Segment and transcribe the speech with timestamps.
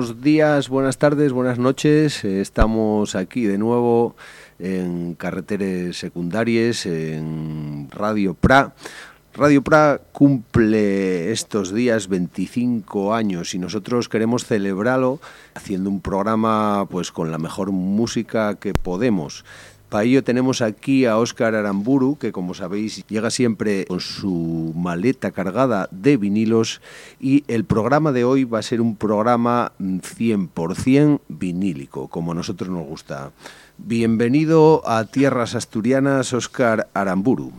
[0.00, 2.24] Buenos días, buenas tardes, buenas noches.
[2.24, 4.16] Estamos aquí de nuevo
[4.58, 8.72] en Carreteres Secundarias, en Radio PRA.
[9.34, 15.20] Radio PRA cumple estos días 25 años y nosotros queremos celebrarlo
[15.54, 19.44] haciendo un programa pues con la mejor música que podemos.
[19.90, 25.32] Para ello tenemos aquí a Óscar Aramburu, que como sabéis llega siempre con su maleta
[25.32, 26.80] cargada de vinilos
[27.18, 32.70] y el programa de hoy va a ser un programa 100% vinílico, como a nosotros
[32.70, 33.32] nos gusta.
[33.78, 37.50] Bienvenido a Tierras Asturianas, Óscar Aramburu.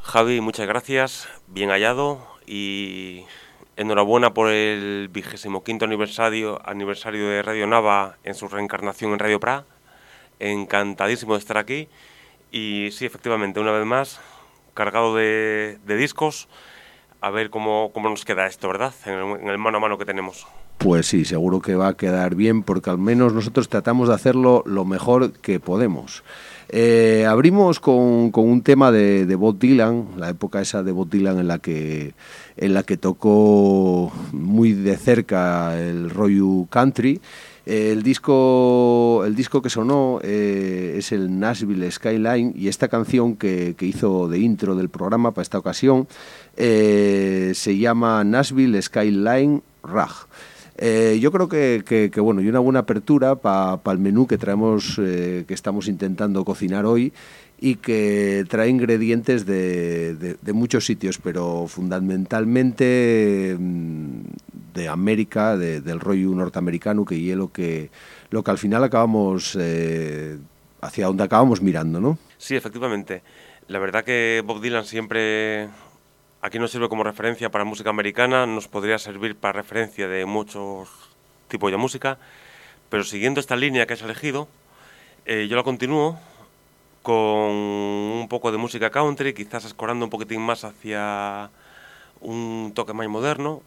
[0.00, 3.24] Javi, muchas gracias, bien hallado y
[3.76, 9.40] enhorabuena por el vigésimo quinto aniversario, aniversario de Radio Nava en su reencarnación en Radio
[9.40, 9.66] Pra
[10.40, 11.88] encantadísimo de estar aquí
[12.52, 14.20] y sí, efectivamente, una vez más,
[14.74, 16.48] cargado de, discos,
[17.20, 18.92] a ver cómo, cómo, nos queda esto, ¿verdad?
[19.06, 20.46] En el, mano a mano que tenemos.
[20.78, 24.62] Pues sí, seguro que va a quedar bien porque al menos nosotros tratamos de hacerlo
[24.66, 26.24] lo mejor que podemos.
[26.70, 31.38] Eh, abrimos con, con, un tema de, Bob Dylan, la época esa de Bob Dylan
[31.38, 32.14] en la que,
[32.56, 37.20] en la que tocó muy de cerca el rollo country
[37.70, 43.76] el, disco, el disco que sonó eh, es el Nashville Skyline y esta canción que,
[43.80, 46.08] hizo de intro del programa para esta ocasión
[46.56, 50.10] eh, se llama Nashville Skyline Rag.
[50.78, 55.54] Eh, yo creo que, bueno, y una buena apertura para el menú que traemos, que
[55.54, 57.12] estamos intentando cocinar hoy
[57.60, 64.20] y que trae ingredientes de, muchos sitios, pero fundamentalmente mm,
[64.72, 67.90] de América, del rollo norteamericano, que es lo que,
[68.30, 70.38] lo que al final acabamos, eh,
[70.80, 72.18] hacia donde acabamos mirando, ¿no?
[72.38, 73.22] Sí, efectivamente.
[73.68, 75.68] La verdad que Bob Dylan siempre
[76.42, 80.88] aquí nos sirve como referencia para música americana, nos podría servir para referencia de muchos
[81.48, 82.18] tipos de música,
[82.88, 84.48] pero siguiendo esta línea que has elegido,
[85.26, 86.18] eh, yo la continúo
[87.02, 91.50] con un poco de música country, quizás escorando un poquitín más hacia
[92.20, 93.62] un toque más moderno.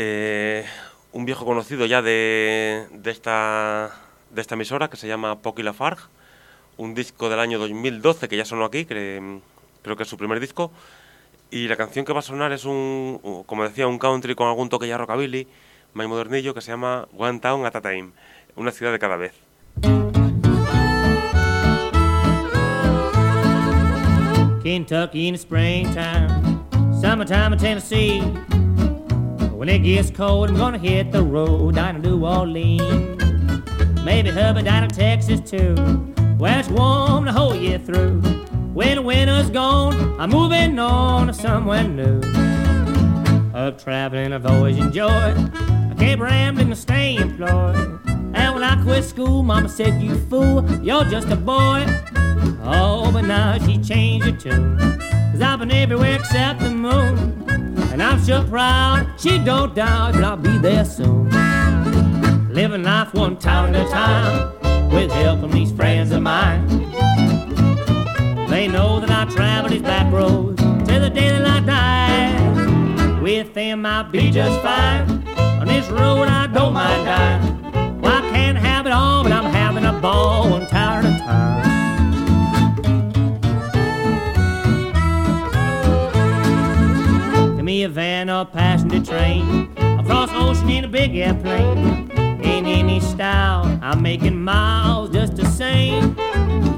[0.00, 0.64] Eh,
[1.10, 3.90] un viejo conocido ya de, esta,
[4.50, 6.04] emisora que se llama Pocky Lafarge,
[6.76, 10.70] un disco del año 2012 que ya sonó aquí, creo que es su primer disco.
[11.50, 14.68] Y la canción que va a sonar es un, como decía, un country con algún
[14.68, 15.48] toque ya rockabilly,
[15.94, 18.10] más modernillo, que se llama One Town at a Time,
[18.54, 19.32] una ciudad de cada vez.
[24.62, 26.28] Kentucky in the springtime,
[27.00, 28.67] summertime in Tennessee.
[29.58, 33.20] When it gets cold, I'm gonna hit the road down to New Orleans.
[34.04, 35.74] Maybe hubba down to Texas too,
[36.38, 38.20] where it's warm the whole year through.
[38.72, 42.20] When winter's gone, I'm moving on to somewhere new.
[43.52, 45.10] Up traveling, I've always enjoyed.
[45.10, 47.98] I kept rambling to stay employed.
[48.06, 51.84] And when I quit school, Mama said, You fool, you're just a boy.
[52.62, 54.78] Oh, but now she changed her tune.
[55.32, 57.57] Cause I've been everywhere except the moon.
[57.92, 61.30] And I'm sure proud, she don't doubt that I'll be there soon.
[62.52, 66.66] Living life one town at a time, with help from these friends of mine.
[68.48, 73.20] They know that I travel these back roads till the day that I die.
[73.20, 75.26] With them I'll be just fine.
[75.60, 78.00] On this road I don't mind dying.
[78.00, 80.77] Well, I can't have it all, but I'm having a ball one time.
[87.88, 92.10] Van or passenger train across ocean in a big airplane.
[92.42, 96.16] In any style, I'm making miles just the same.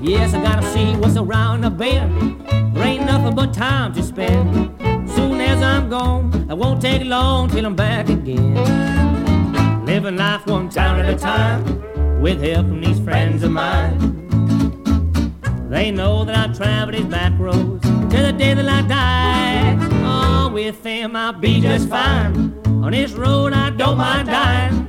[0.02, 2.46] Yes, I gotta see what's around the bend.
[2.74, 4.78] There ain't nothing but time to spend.
[5.10, 8.54] Soon as I'm gone, it won't take long till I'm back again.
[9.84, 13.98] Living life one town at a time, with help from these friends of mine.
[15.68, 19.89] They know that I travel these back roads till the day that I die
[20.52, 22.54] with them, I'll be just fine.
[22.66, 24.79] On this road, I don't mind dying.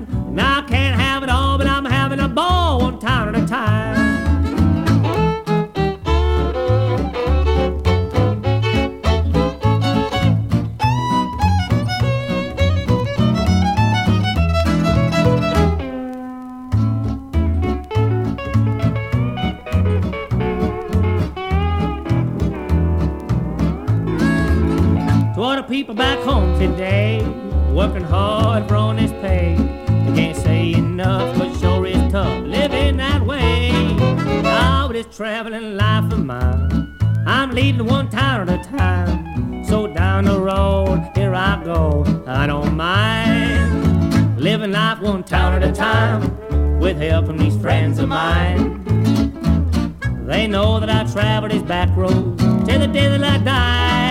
[26.68, 27.26] Today,
[27.74, 29.56] working hard for honest pay.
[29.88, 33.72] I can't say enough, but sure is tough living that way.
[34.44, 39.66] Now with this traveling life of mine, I'm leading one town at a time.
[39.66, 42.04] So down the road, here I go.
[42.28, 46.22] I don't mind living life one town at a time
[46.80, 48.84] with help from these friends of mine.
[50.28, 54.11] They know that I travel these back roads till the day that I die.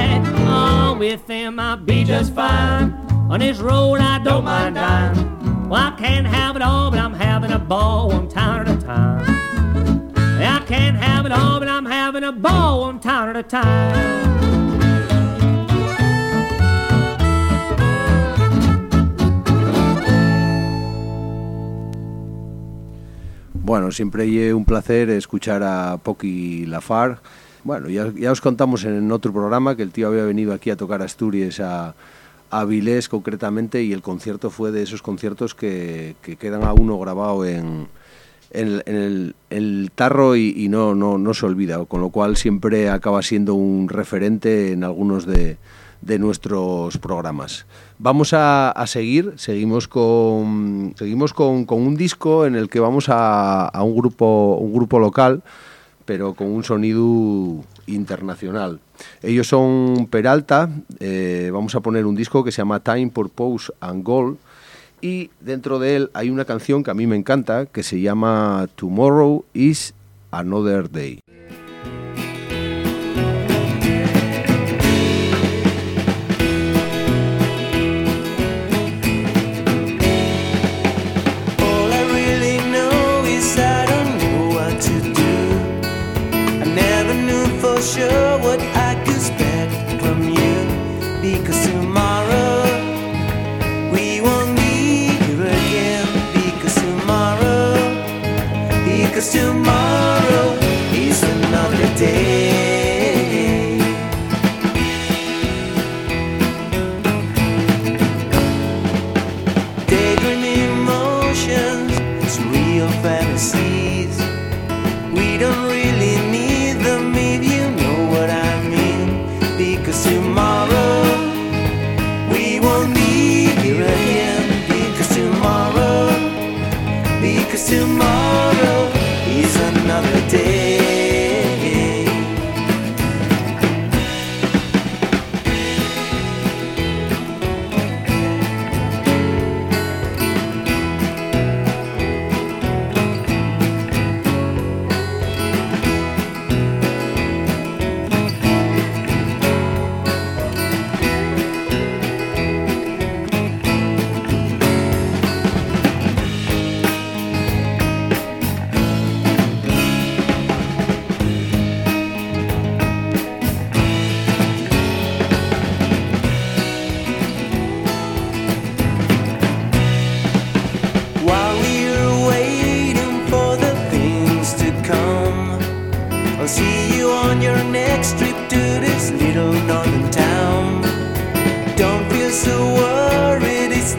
[1.00, 2.92] With them I'll be just fine.
[3.30, 5.16] On this road I don't mind dying.
[5.66, 8.76] Well, I can't have it all, but I'm having a ball one town at a
[8.76, 9.24] time.
[10.14, 14.20] I can't have it all, but I'm having a ball one town at a time.
[23.54, 27.22] Bueno, siempre es un placer escuchar a Pocky Lafar
[27.64, 30.76] bueno, ya, ya, os contamos en otro programa que el tío había venido aquí a
[30.76, 31.94] tocar Asturias, a,
[32.50, 36.98] a Vilés concretamente, y el concierto fue de esos conciertos que, que quedan a uno
[36.98, 37.88] grabado en,
[38.50, 43.22] en, el, el, tarro y, no, no, no se olvida, con lo cual siempre acaba
[43.22, 45.56] siendo un referente en algunos de,
[46.00, 47.66] de nuestros programas.
[47.98, 53.08] Vamos a, a, seguir, seguimos con seguimos con, con, un disco en el que vamos
[53.08, 55.42] a, a un grupo un grupo local
[56.10, 58.80] pero con un sonido internacional.
[59.22, 64.02] Ellos son Peralta, eh, vamos a poner un disco que se llama Time, Purpose and
[64.02, 64.36] Goal
[65.00, 68.68] y dentro de él hay una canción que a mí me encanta que se llama
[68.74, 69.94] Tomorrow is
[70.32, 71.20] Another Day.
[88.00, 90.56] sure what I could expect from you
[91.20, 92.62] because tomorrow
[93.92, 96.06] we won't be here again
[96.38, 97.74] because tomorrow
[98.86, 99.69] because tomorrow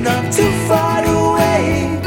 [0.04, 2.00] not too far away.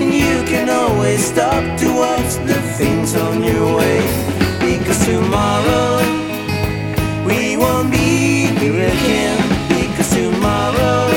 [0.00, 4.00] And you can always stop to watch the things on your way.
[4.60, 6.00] Because tomorrow
[7.26, 9.38] we won't be here again.
[9.68, 11.10] Because tomorrow,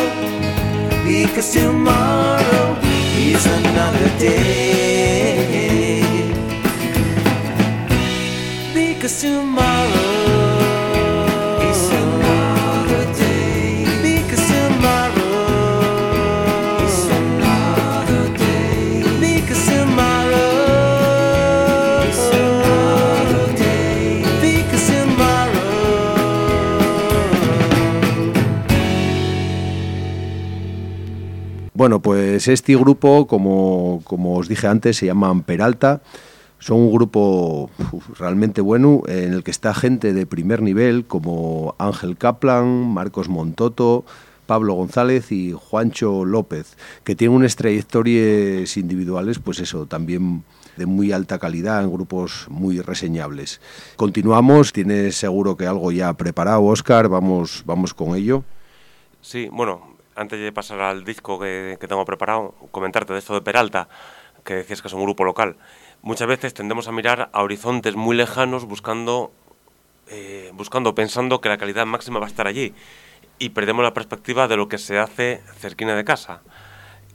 [1.06, 2.78] because tomorrow
[3.18, 5.33] is another day.
[31.84, 34.02] Bueno, pues este grupo, como,
[34.38, 36.02] os dije antes, se llaman Peralta.
[36.58, 37.70] Son un grupo
[38.18, 44.06] realmente bueno en el que está gente de primer nivel como Ángel Kaplan, Marcos Montoto,
[44.46, 50.46] Pablo González y Juancho López, que tienen unas trayectorias individuales, pues eso, también
[50.78, 53.60] de muy alta calidad, en grupos muy reseñables.
[53.98, 58.46] Continuamos, tienes seguro que algo ya preparado, Oscar, vamos, vamos con ello.
[59.20, 63.88] Sí, bueno, antes de pasar al disco que, tengo preparado, comentarte de esto de Peralta,
[64.44, 65.56] que decías que es un grupo local.
[66.02, 69.32] Muchas veces tendemos a mirar a horizontes muy lejanos buscando,
[70.10, 72.74] eh, buscando, pensando que la calidad máxima va a estar allí
[73.40, 76.42] y perdemos la perspectiva de lo que se hace cerquina de casa.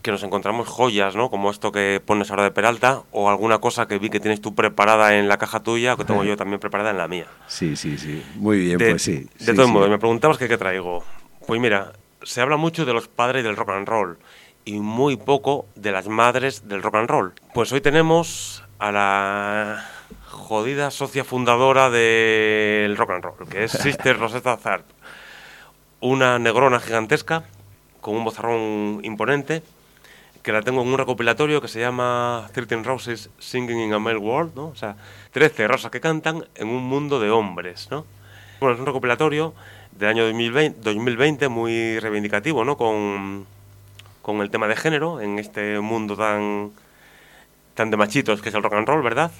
[0.02, 1.28] Que nos encontramos joyas, ¿no?
[1.28, 4.54] Como esto que pones ahora de Peralta o alguna cosa que vi que tienes tú
[4.54, 7.26] preparada en la caja tuya o que tengo yo también preparada en la mía.
[7.48, 8.22] Sí, sí, sí.
[8.36, 9.26] Muy bien, pues sí.
[9.40, 11.02] De todos modos, me preguntabas que qué traigo.
[11.46, 11.92] Pues mira,
[12.28, 14.18] se habla mucho de los padres del rock and roll
[14.66, 17.32] y muy poco de las madres del rock and roll.
[17.54, 19.88] Pues hoy tenemos a la
[20.26, 24.92] jodida socia fundadora del rock and roll, que es Sister Rosetta Tharpe.
[26.00, 27.44] Una negrona gigantesca,
[28.02, 29.62] con un bozarrón imponente,
[30.42, 34.18] que la tengo en un recopilatorio que se llama 13 Roses Singing in a Male
[34.18, 34.66] World, ¿no?
[34.66, 34.96] O sea,
[35.32, 38.04] 13 rosas que cantan en un mundo de hombres, ¿no?
[38.60, 39.54] Bueno, es un recopilatorio
[39.98, 42.76] del año 2020, 2020 muy reivindicativo, ¿no?
[42.76, 43.46] Con,
[44.22, 46.70] con, el tema de género en este mundo tan,
[47.74, 49.32] tan de machitos que es el rock and roll, ¿verdad?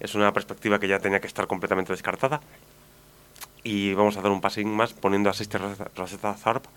[0.00, 2.40] Es una perspectiva que ya tenía que estar completamente descartada.
[3.62, 5.60] Y vamos a dar un pasín más poniendo a Sister
[5.94, 6.68] Rosetta Tharpe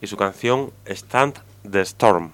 [0.00, 2.32] y su canción Stand the Storm.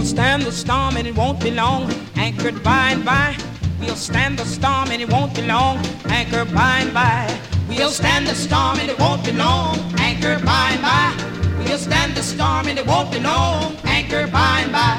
[0.00, 1.92] We'll stand the storm and it won't be long.
[2.16, 3.36] Anchored by and by.
[3.78, 5.76] We'll stand the storm and it won't be long.
[6.06, 7.38] Anchored by and by.
[7.68, 9.76] We'll stand the storm and it won't be long.
[9.98, 11.12] Anchored by and by.
[11.58, 13.76] We'll stand the storm and it won't be long.
[13.84, 14.96] Anchored by and by.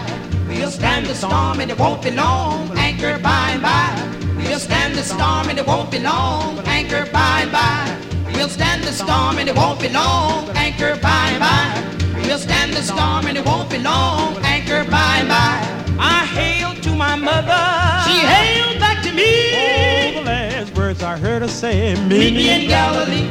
[0.47, 2.77] We'll stand the storm and it won't be long.
[2.77, 4.37] Anchored by and by.
[4.37, 6.59] We'll stand the storm and it won't be long.
[6.67, 7.97] Anchor by and by.
[8.35, 10.47] We'll stand the storm and it won't be long.
[10.55, 11.90] Anchor by and by.
[12.31, 14.37] We'll stand the storm and it won't be long.
[14.45, 15.59] Anchor by and by.
[15.99, 17.59] I hail to my mother.
[18.07, 19.51] She hailed back to me.
[19.53, 21.93] Oh, the last words I heard her say.
[22.07, 23.27] Meet me in Galilee.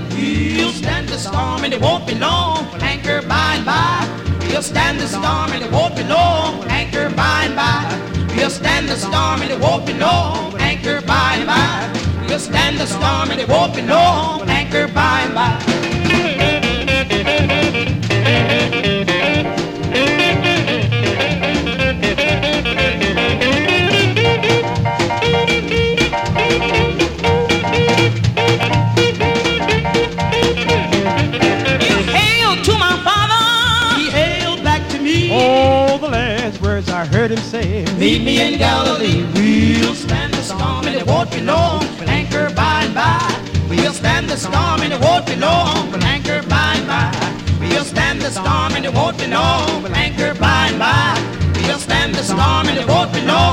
[0.55, 2.67] We'll stand the storm and it won't be long.
[2.83, 4.47] Anchor by and by.
[4.51, 6.65] We'll stand the storm and it won't be long.
[6.65, 8.37] Anchor by and by.
[8.37, 10.61] We'll stand the storm and it won't be long.
[10.61, 12.27] Anchor by and by.
[12.29, 14.47] We'll stand the storm and it won't be long.
[14.51, 15.90] Anchor by and by.
[37.31, 37.85] Heard him say.
[37.97, 39.25] Meet me in Galilee.
[39.35, 41.81] We'll stand the storm and it won't be long.
[41.99, 43.19] we'll Anchor by and by.
[43.69, 45.91] We'll stand the storm and it won't be long.
[45.91, 47.13] we'll Anchor by and by.
[47.61, 49.83] We'll stand the storm and it won't be long.
[49.83, 51.61] we'll Anchor by and by.
[51.63, 53.50] We'll stand the storm and it won't be long.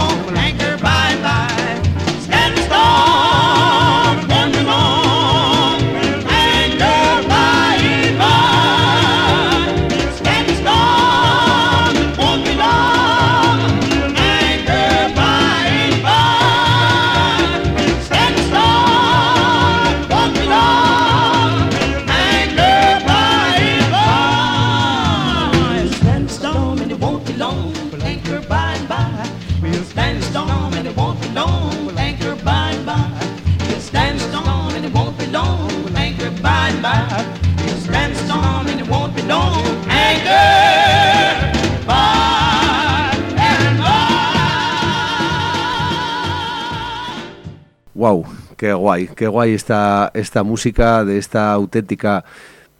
[48.87, 52.23] Guay, qué guay esta, esta música de esta auténtica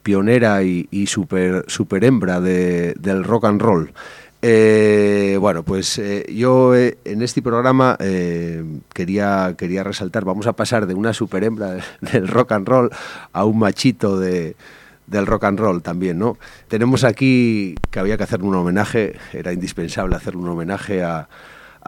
[0.02, 3.92] pionera y, super, super hembra de- del rock and roll.
[4.40, 7.98] Eh, bueno, pues eh, yo eh, en este programa
[8.94, 12.90] quería, quería resaltar, vamos a pasar de una super hembra del rock and roll
[13.34, 14.56] a un machito de,
[15.06, 16.38] del rock and roll también, ¿no?
[16.68, 21.28] Tenemos aquí que había que hacer un homenaje, era indispensable hacer un homenaje a,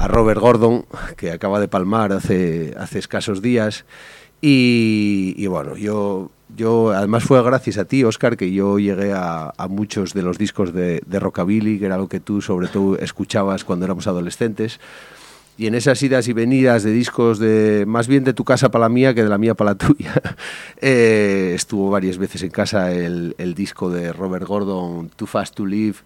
[0.00, 0.86] a Robert Gordon,
[1.18, 3.84] que acaba de palmar hace, hace escasos días.
[4.40, 10.14] Y, bueno, yo, yo además fue gracias a ti, Oscar, que yo llegué a, muchos
[10.14, 13.84] de los discos de, de Rockabilly, que era lo que tú sobre todo escuchabas cuando
[13.84, 14.80] éramos adolescentes.
[15.58, 18.86] Y en esas idas y venidas de discos de más bien de tu casa para
[18.86, 20.14] la mía que de la mía para la tuya,
[20.80, 25.96] eh, estuvo varias veces en casa el disco de Robert Gordon, Too Fast to Live,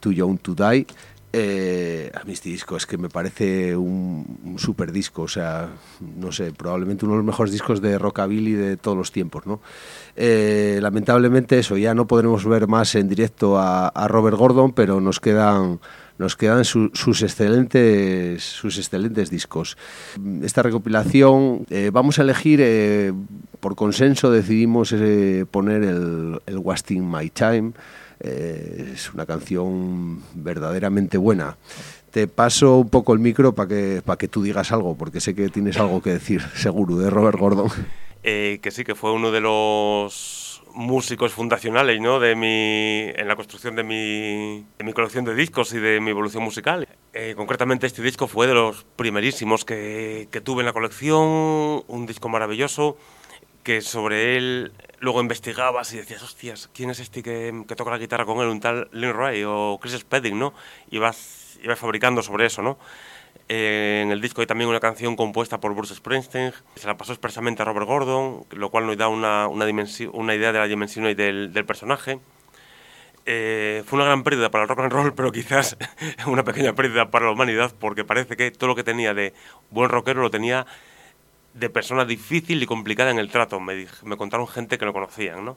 [0.00, 0.86] Too Young to Die.
[1.32, 5.68] Eh, a mí este disco es que me parece un, super disco, o sea,
[6.00, 9.60] no sé, probablemente uno de los mejores discos de rockabilly de todos los tiempos, ¿no?
[10.16, 15.20] Eh, lamentablemente eso, ya no podremos ver más en directo a, Robert Gordon, pero nos
[15.20, 15.78] quedan
[16.18, 19.78] nos quedan su- sus excelentes sus excelentes discos.
[20.42, 23.12] Esta recopilación eh, vamos a elegir eh,
[23.60, 24.94] por consenso decidimos
[25.50, 27.72] poner el, el Wasting My Time.
[28.20, 31.56] Eh, es una canción verdaderamente buena.
[32.10, 35.34] Te paso un poco el micro para que para que tú digas algo, porque sé
[35.34, 37.70] que tienes algo que decir, seguro, de Robert Gordon.
[38.22, 42.20] Eh, que sí, que fue uno de los músicos fundacionales ¿no?
[42.20, 46.10] de mi, en la construcción de mi, de mi colección de discos y de mi
[46.10, 46.86] evolución musical.
[47.12, 52.06] Eh, concretamente este disco fue de los primerísimos que, que tuve en la colección, un
[52.06, 52.96] disco maravilloso
[53.62, 58.24] que sobre él luego investigabas y decías, hostias, ¿quién es este que, toca la guitarra
[58.24, 58.48] con él?
[58.48, 60.54] Un tal Lynn Ray o Chris Spedding, ¿no?
[60.90, 62.78] Y vas, ibas fabricando sobre eso, ¿no?
[63.48, 67.12] Eh, en el disco hay también una canción compuesta por Bruce Springsteen, se la pasó
[67.12, 71.14] expresamente a Robert Gordon, lo cual nos da una, una idea de la dimensión y
[71.14, 72.20] del, del personaje.
[73.26, 75.76] Eh, fue una gran pérdida para el rock and roll, pero quizás
[76.26, 79.34] una pequeña pérdida para la humanidad, porque parece que todo lo que tenía de
[79.70, 80.66] buen rockero lo tenía
[81.54, 83.60] de persona difícil y complicada en el trato.
[83.60, 85.56] Me, me contaron gente que lo conocían, ¿no?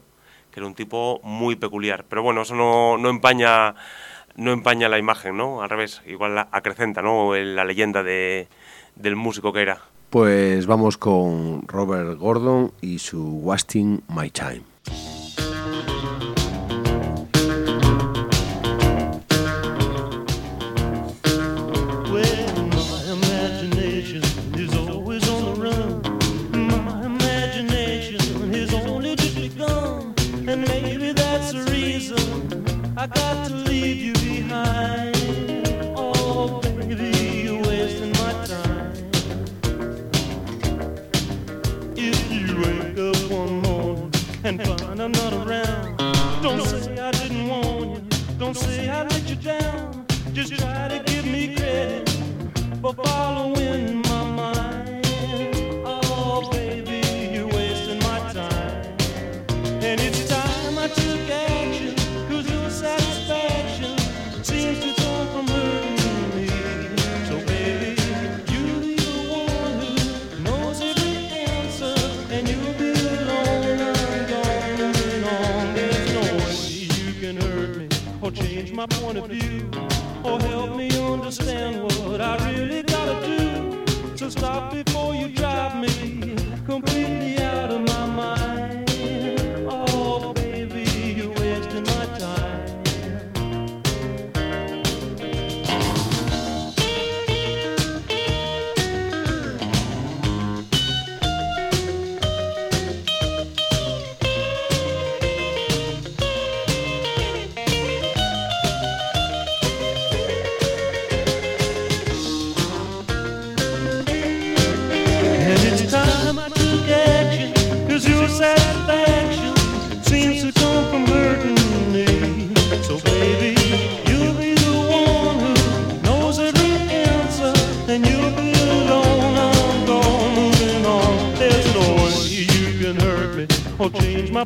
[0.50, 2.04] Que era un tipo muy peculiar.
[2.08, 3.74] Pero bueno, eso no, no empaña
[4.36, 5.62] no empaña la imagen, ¿no?
[5.62, 7.34] Al revés, igual la acrecenta, ¿no?
[7.34, 8.48] La leyenda de,
[8.96, 9.80] del músico que era.
[10.10, 14.73] Pues vamos con Robert Gordon y su Wasting My Time.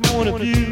[0.01, 0.68] Point of view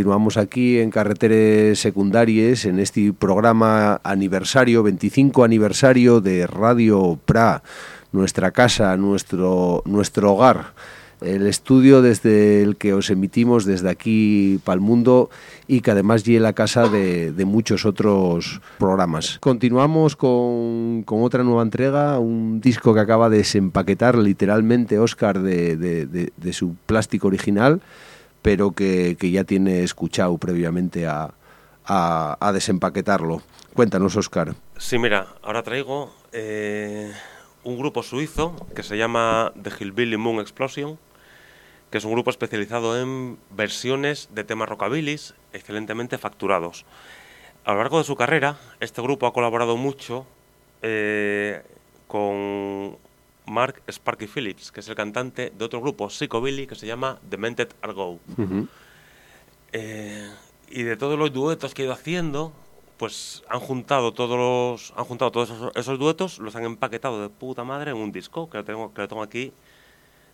[0.00, 7.62] continuamos aquí en Carreteres Secundarias en este programa aniversario, 25 aniversario de Radio Pra,
[8.10, 10.72] nuestra casa, nuestro, nuestro hogar,
[11.20, 15.28] el estudio desde el que os emitimos desde aquí para el mundo
[15.68, 19.36] y que además lleve la casa de, de muchos otros programas.
[19.40, 25.76] Continuamos con, con otra nueva entrega, un disco que acaba de desempaquetar literalmente Oscar de,
[25.76, 27.82] de- su plástico original
[28.42, 31.34] pero que, que ya tiene escuchado previamente a,
[31.84, 33.42] a, desempaquetarlo.
[33.74, 34.54] Cuéntanos, Oscar.
[34.78, 37.12] Sí, mira, ahora traigo eh,
[37.64, 40.98] un grupo suizo que se llama The Hillbilly Moon Explosion,
[41.90, 46.84] que es un grupo especializado en versiones de temas rockabilis excelentemente facturados.
[47.64, 50.24] A lo largo de su carrera, este grupo ha colaborado mucho
[50.82, 51.62] eh,
[52.06, 52.96] con
[53.50, 57.68] Mark Sparky Phillips, que es el cantante de otro grupo, Psychobilly, que se llama Demented
[57.82, 58.18] Argo.
[59.72, 60.30] Eh,
[60.70, 62.52] y de todos los duetos que he ido haciendo,
[62.96, 67.28] pues han juntado todos los, han juntado todos esos, esos duetos, los han empaquetado de
[67.28, 69.52] puta madre en un disco que lo tengo, que lo tengo aquí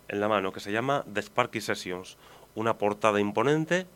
[0.08, 2.16] en la mano, que se llama The Sparky Sessions.
[2.54, 3.86] Una portada imponente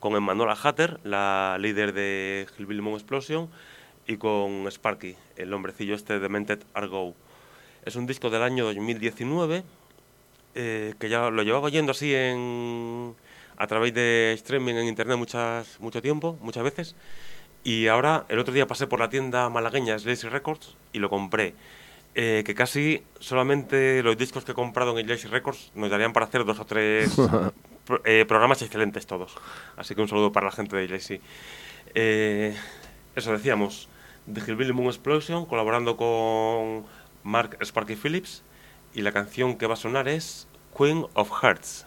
[0.00, 3.48] con Emanuela Hatter, la líder de Hillbilly Moon Explosion,
[4.06, 7.14] y con Sparky, el hombrecillo este de Demented Argo.
[7.86, 9.62] Es un disco del año 2019
[10.54, 13.14] eh, que ya lo llevaba oyendo así en,
[13.56, 16.96] a través de streaming en internet muchas, mucho tiempo, muchas veces.
[17.62, 21.54] Y ahora, el otro día pasé por la tienda malagueña Lazy Records y lo compré.
[22.18, 26.26] Eh, que casi solamente los discos que he comprado en Lazy Records nos darían para
[26.26, 27.14] hacer dos o tres
[27.84, 29.34] pro- eh, programas excelentes todos.
[29.76, 31.20] Así que un saludo para la gente de Lazy.
[31.94, 32.56] Eh,
[33.14, 33.88] eso decíamos,
[34.32, 36.86] The Hillbilly Moon Explosion, colaborando con
[37.26, 38.42] Mark Sparky Phillips.
[38.94, 41.84] Y la canción que va a sonar es Queen of Hearts.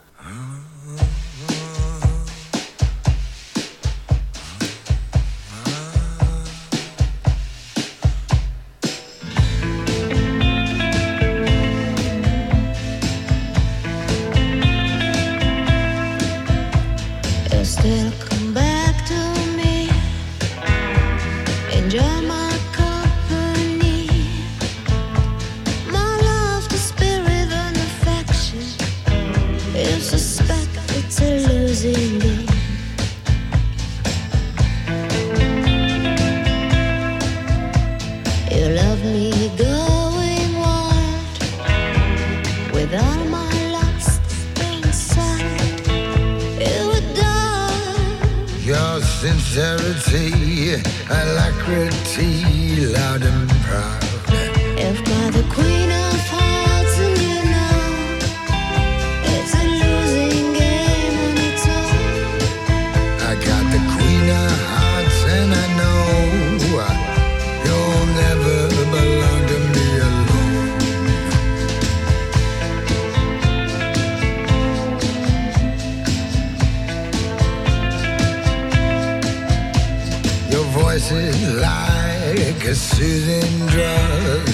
[82.75, 84.45] Soothing drug.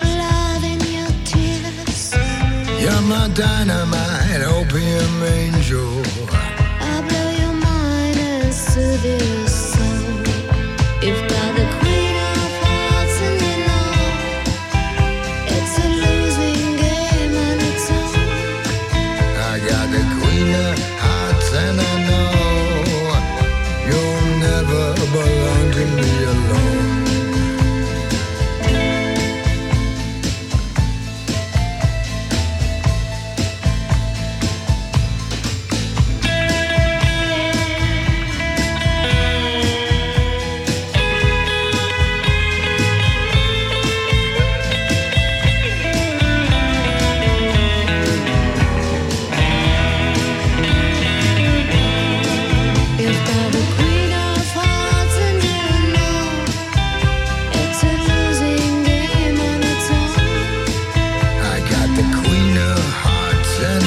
[0.00, 2.14] Blood in your tears.
[2.82, 6.11] You're my dynamite, opium angel.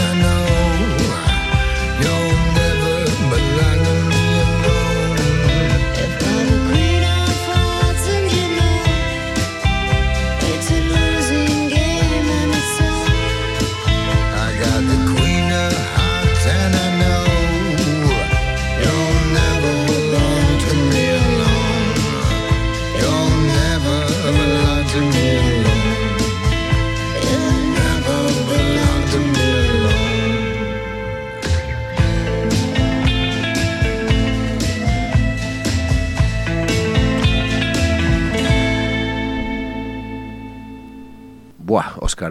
[0.06, 0.55] I know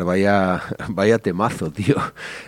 [0.03, 1.97] Vaya, vaya temazo, tío.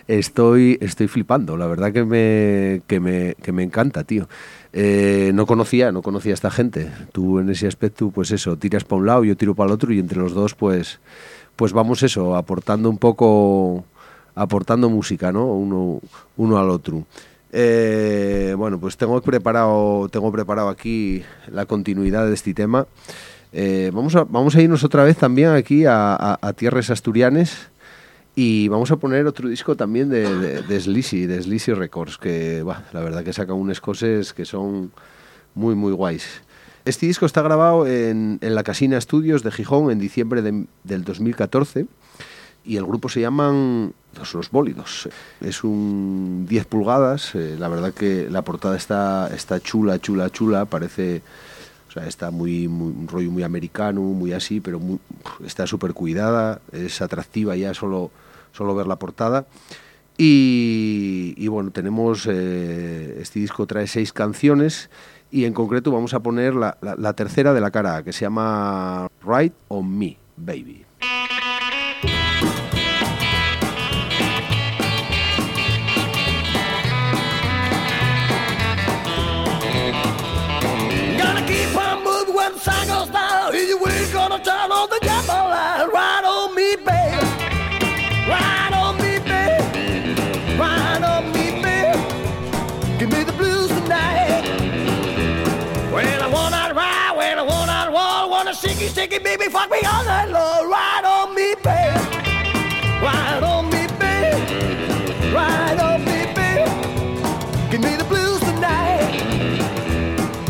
[0.09, 4.29] Estoy, estoy flipando, la verdad que me, que me, que me encanta, tío.
[4.73, 6.91] Eh, no conocía, no conocía a esta gente.
[7.13, 9.93] Tú en ese aspecto, pues eso, tiras para un lado, yo tiro para el otro
[9.93, 10.99] y entre los dos, pues,
[11.55, 13.85] pues vamos eso, aportando un poco,
[14.35, 15.47] aportando música, ¿no?
[15.47, 16.01] Uno,
[16.37, 17.05] uno al otro.
[17.53, 22.87] Eh, bueno, pues tengo preparado, tengo preparado aquí la continuidad de este tema.
[23.59, 27.69] Eh, vamos, a, vamos a irnos otra vez también aquí a, a- a tierras asturianes
[28.35, 32.63] y vamos a poner otro disco también de, de, de Sleazy, de Sleazy Records, que
[32.63, 34.93] bah, la verdad que sacan unas cosas que son
[35.55, 36.27] muy, muy guays.
[36.85, 41.05] Este disco está grabado en, en la Casina Studios de Gijón en diciembre de- del
[41.05, 41.87] 2014
[42.67, 45.09] y el grupo se llaman Los, Los Bólidos.
[45.41, 50.67] Es un 10 pulgadas, eh, la verdad que la portada está, está chula, chula, chula,
[50.67, 51.23] parece...
[51.97, 54.99] Sea, está muy, un rollo muy americano, muy así, pero muy-
[55.47, 58.11] está súper cuidada, es atractiva ya solo,
[58.53, 59.47] solo ver la portada.
[60.19, 64.91] Y, bueno, tenemos, eh, este disco trae seis canciones
[65.31, 68.23] y en concreto vamos a poner la, la- la tercera de la cara que se
[68.27, 70.86] llama Right on Me, Baby.
[99.07, 100.71] Sticky, baby, fuck me all night long.
[100.71, 101.99] Ride on me, baby.
[103.03, 105.33] Ride on me, baby.
[105.33, 107.71] Ride on me, baby.
[107.71, 109.21] Give me the blues tonight.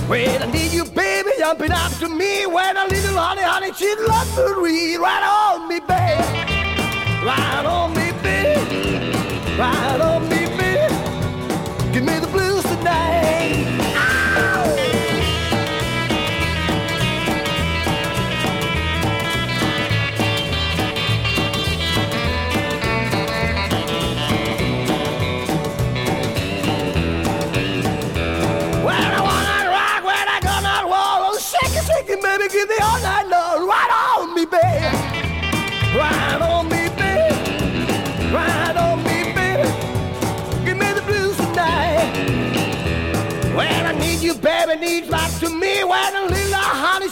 [0.08, 2.46] When I need you, baby, jumping up to me.
[2.46, 3.72] When a little honey, honey,
[4.08, 4.98] loves to read.
[4.98, 6.24] Right on me, baby.
[7.24, 9.58] Right on me, baby.
[9.58, 10.94] Right on me, baby.
[11.92, 12.55] Give me the blues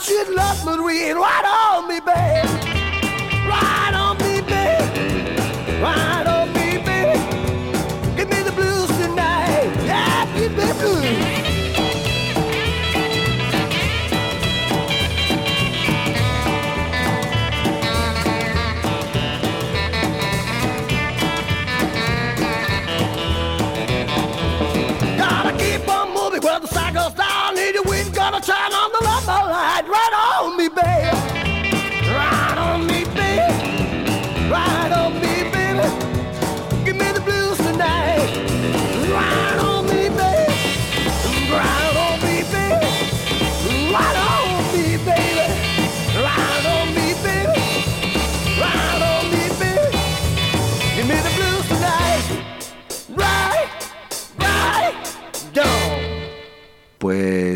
[0.04, 1.12] honey, she'd love me read.
[1.14, 2.63] Right on me, baby.
[29.86, 30.13] right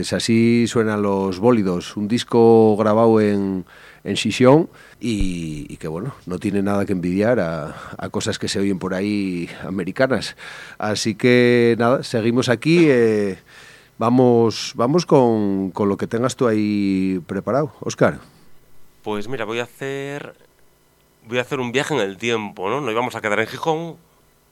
[0.09, 3.66] Pues así suenan los bólidos, un disco grabado en,
[4.05, 8.59] en Sisión y, que bueno, no tiene nada que envidiar a, a cosas que se
[8.59, 10.35] oyen por ahí americanas.
[10.79, 12.87] Así que nada, seguimos aquí.
[12.88, 13.37] eh,
[13.99, 18.18] vamos vamos con, con lo que tengas tú ahí preparado, Oscar.
[19.03, 20.37] Pues mira, voy a hacer
[21.29, 22.81] voy a hacer un viaje en el tiempo, ¿no?
[22.81, 23.97] Nos íbamos a quedar en Gijón,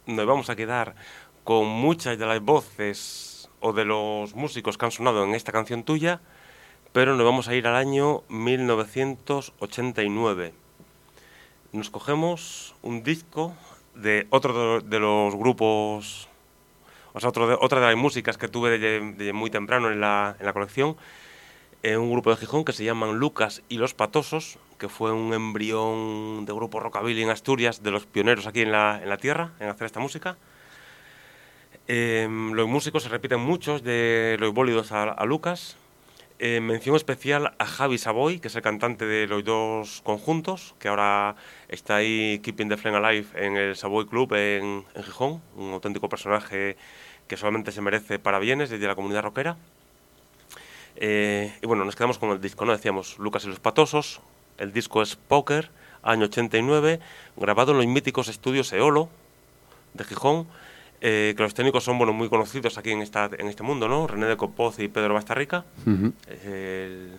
[0.05, 0.97] nos íbamos a quedar
[1.45, 3.26] con muchas de las voces
[3.61, 6.21] o de los músicos que han sonado en esta canción tuya,
[6.92, 10.53] pero nos vamos a ir al año 1989.
[11.73, 13.55] Nos cogemos un disco
[13.95, 16.29] de otro de, los grupos,
[17.12, 20.53] o sea, de- otra de las músicas que tuve de, muy temprano en la, en
[20.53, 20.97] colección,
[21.83, 25.33] eh, un grupo de Gijón que se llaman Lucas y los Patosos, que fue un
[25.35, 28.71] embrión de grupo rockabilly en Asturias, de los pioneros aquí en
[29.03, 30.37] en la tierra, en hacer esta música.
[31.88, 35.77] Eh, los músicos se repiten muchos, de los bólidos a, Lucas.
[36.38, 40.88] Eh, mención especial a Javi Savoy, que es el cantante de los dos conjuntos, que
[40.88, 41.37] ahora
[41.68, 46.77] está ahí Keeping the Flame Alive en el Savoy Club en, Gijón, un auténtico personaje
[47.27, 49.57] que solamente se merece parabienes desde la comunidad rockera.
[50.96, 52.72] Eh, y bueno, nos quedamos con el disco, ¿no?
[52.72, 54.20] Decíamos Lucas y los Patosos,
[54.59, 55.70] el disco es Poker,
[56.03, 57.01] año 89,
[57.37, 59.09] grabado en los míticos estudios Eolo
[59.94, 60.46] de Gijón,
[61.01, 64.07] eh, que los técnicos son bueno, muy conocidos aquí en, esta, en este mundo, ¿no?
[64.07, 65.65] René de Copoz y Pedro Bastarrica.
[66.45, 67.13] El-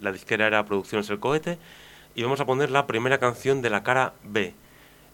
[0.00, 1.58] la disquera era Producciones El Cohete.
[2.14, 4.52] Y vamos a poner la primera canción de la cara B,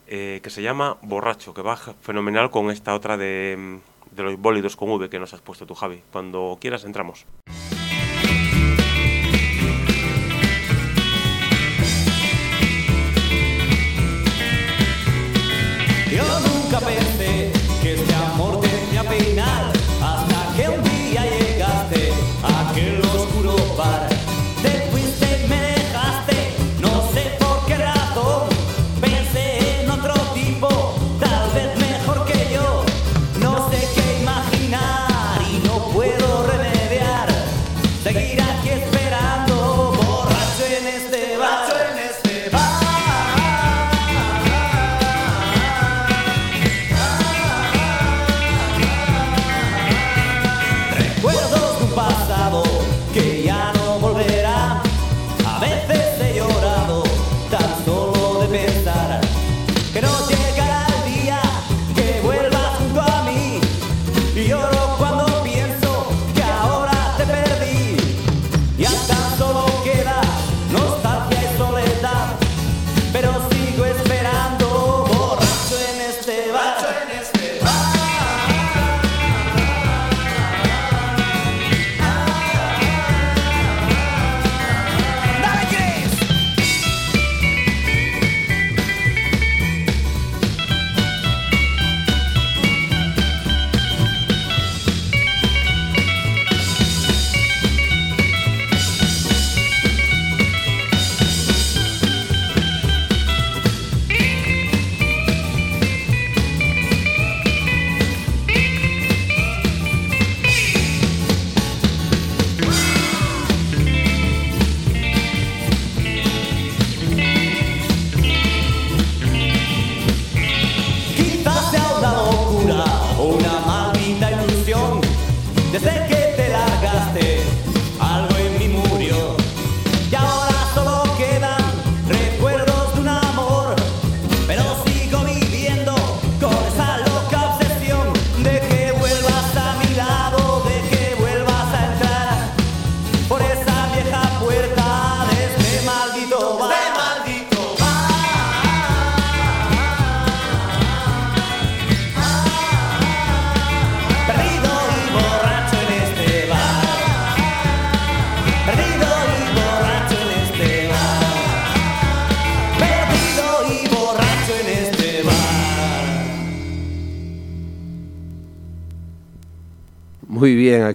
[0.06, 4.38] eh, que se llama Borracho, que va fenomenal con esta otra de, mm, de los
[4.38, 6.02] bólidos con V que nos has puesto tú, Javi.
[6.12, 7.26] Cuando quieras entramos.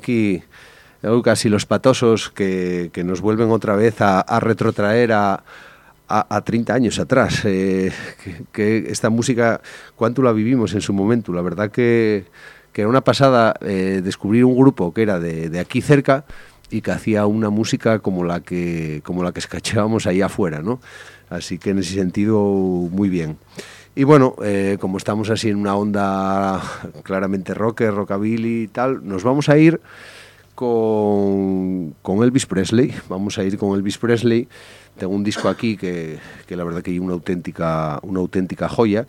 [0.01, 0.41] Aquí
[1.23, 5.43] casi los patosos que, que nos vuelven otra vez a, a retrotraer a,
[6.07, 7.41] a, a 30 años atrás.
[7.45, 7.91] eh,
[8.23, 9.61] que, que esta música,
[9.95, 11.33] cuánto la vivimos en su momento.
[11.33, 12.25] La verdad que,
[12.73, 16.25] que era una pasada eh, descubrir un grupo que era de, de aquí cerca
[16.69, 20.79] y que hacía una música como la que, como la que escachábamos ahí afuera, ¿no?
[21.29, 23.37] Así que en ese sentido, muy bien.
[23.93, 26.61] Y bueno, eh, como estamos así en una onda
[27.03, 29.81] claramente rocker, rockabilly y tal, nos vamos a ir
[30.55, 32.93] con, con Elvis Presley.
[33.09, 34.47] Vamos a ir con Elvis Presley.
[34.97, 39.07] Tengo un disco aquí que, que la verdad que es una auténtica, una auténtica joya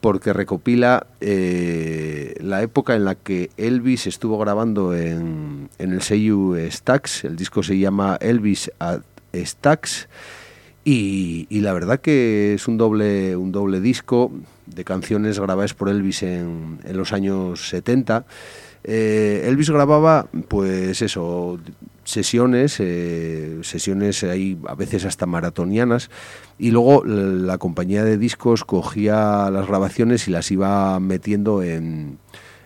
[0.00, 6.54] porque recopila eh, la época en la que Elvis estuvo grabando en, en el sello
[6.70, 7.24] Stax.
[7.24, 9.00] El disco se llama Elvis at
[9.32, 10.08] Stax.
[10.84, 14.30] Y, y la verdad que es un doble, un doble disco
[14.66, 18.26] de canciones grabadas por Elvis en, en los años 70.
[18.86, 21.58] Eh, Elvis grababa, pues eso,
[22.04, 26.10] sesiones, eh, sesiones ahí a veces hasta maratonianas,
[26.58, 32.18] y luego la, compañía de discos cogía las grabaciones y las iba metiendo en,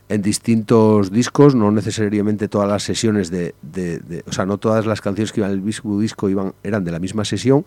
[0.09, 4.87] en distintos discos, no necesariamente todas las sesiones de, de- de- o sea, no todas
[4.87, 7.65] las canciones que iban en el disco iban, eran de la misma sesión.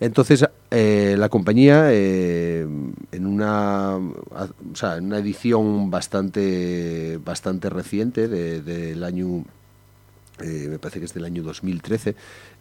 [0.00, 2.66] Entonces, eh, la compañía, eh,
[3.10, 9.44] en, una, o sea, en una edición bastante, bastante reciente de- del año,
[10.40, 12.14] eh, me parece que es del año 2013,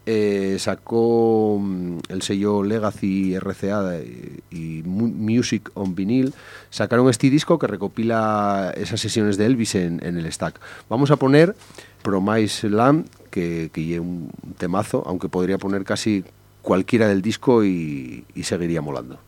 [0.08, 6.34] eh, sacó mm, el sello Legacy RCA y, y Mu- Music on Vinyl,
[6.72, 10.60] sacaron este disco que recopila esas sesiones de Elvis en, en el stack.
[10.90, 11.56] Vamos a poner
[12.02, 16.24] Promise Land, que, que un temazo, aunque podría poner casi
[16.62, 19.20] cualquiera del disco y, seguiría molando.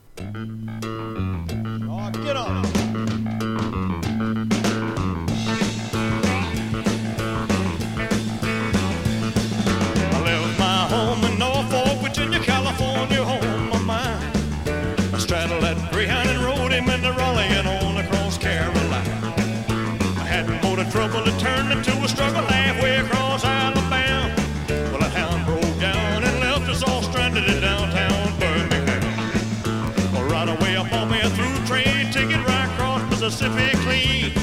[33.37, 34.33] Clean.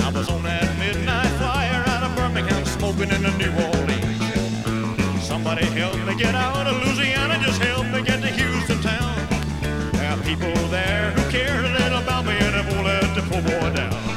[0.00, 5.26] I was on that midnight flyer out of Birmingham, smoking in the New Orleans.
[5.26, 9.26] Somebody help me get out of Louisiana, just help me get to Houston town.
[9.92, 13.22] There are people there who care a little about me and it won't let the
[13.22, 14.07] poor boy down.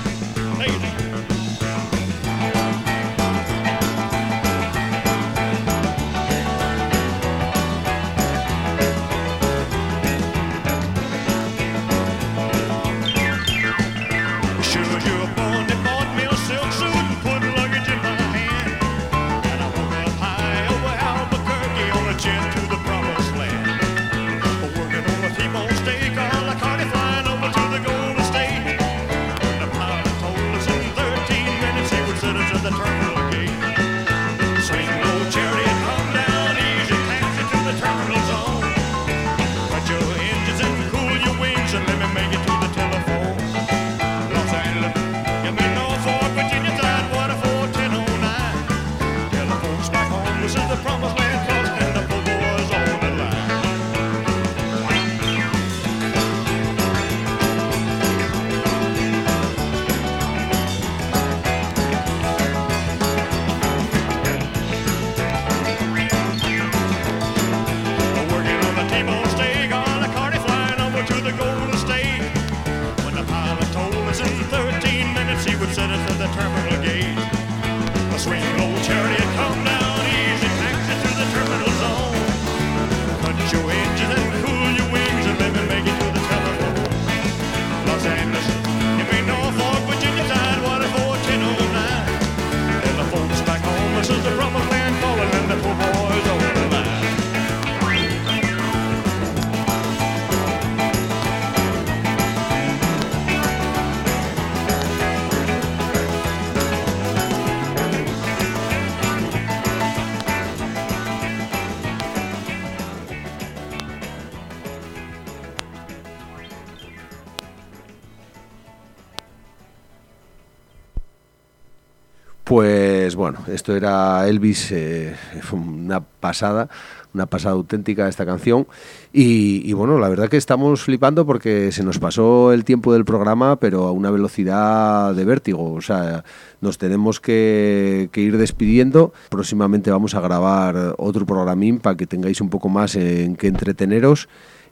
[123.22, 126.70] Bueno, esto era Elvis, eh, fue una pasada,
[127.14, 128.66] una pasada auténtica esta canción.
[129.14, 133.06] Y, y bueno, la verdad que estamos flipando porque se nos pasó el tiempo del
[133.06, 135.72] programa, pero a una velocidad de vértigo.
[135.72, 136.24] O sea,
[136.62, 139.14] nos tenemos que, que ir despidiendo.
[139.30, 144.30] Próximamente vamos a grabar otro programín para que tengáis un poco más en que entreteneros.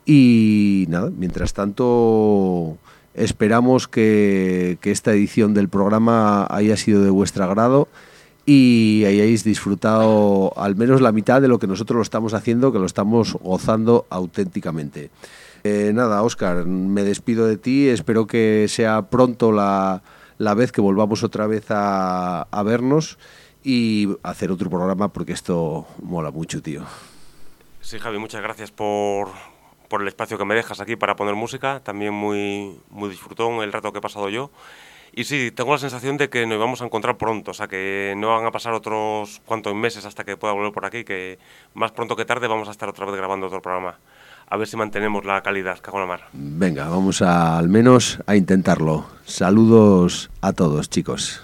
[0.07, 2.79] Y nada, mientras tanto,
[3.13, 7.87] esperamos que, que esta edición del programa haya sido de vuestro agrado
[8.51, 12.79] y hayáis disfrutado al menos la mitad de lo que nosotros lo estamos haciendo, que
[12.79, 15.11] lo estamos gozando auténticamente.
[15.63, 20.01] Eh, nada, Oscar, me despido de ti, espero que sea pronto la,
[20.39, 23.19] la vez que volvamos otra vez a, a vernos
[23.63, 26.85] y hacer otro programa porque esto mola mucho, tío.
[27.81, 29.29] Sí, Javi, muchas gracias por,
[29.89, 31.81] por el espacio que me dejas aquí para poner música.
[31.81, 34.49] También muy, muy disfrutón el rato que he pasado yo.
[35.19, 38.13] Y sí, tengo la sensación de que nos vamos a encontrar pronto, o sea que
[38.15, 41.37] no van a pasar otros cuantos meses hasta que pueda volver por aquí, que
[41.73, 43.97] más pronto que tarde vamos a estar otra vez grabando otro programa.
[44.47, 46.21] A ver si mantenemos la calidad, cago en la mar.
[46.31, 49.07] Venga, vamos al menos a intentarlo.
[49.25, 51.43] Saludos a todos, chicos.